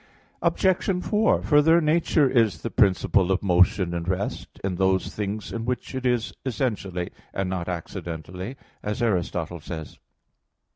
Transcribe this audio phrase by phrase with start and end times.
[0.41, 1.03] Obj.
[1.03, 5.93] 4: Further, "Nature is the principle of motion and rest, in those things in which
[5.93, 9.99] it is essentially, and not accidentally," as Aristotle says (Phys.